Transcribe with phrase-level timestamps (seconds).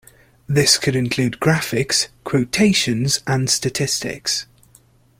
[0.47, 4.47] This could include graphics, quotations and statistics.